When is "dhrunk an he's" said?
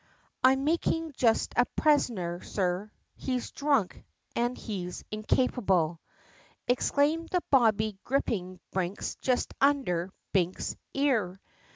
3.51-5.03